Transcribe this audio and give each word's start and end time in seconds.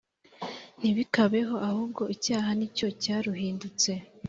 Ntibikabeho 0.79 1.55
ahubwo 1.69 2.03
icyaha 2.15 2.49
ni 2.57 2.67
cyo 2.75 2.87
cyaruhindutse 3.01 3.91